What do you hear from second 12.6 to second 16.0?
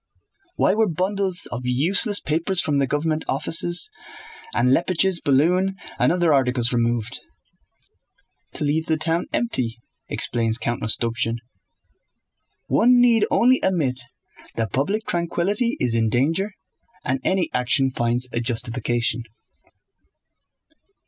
One need only admit that public tranquillity is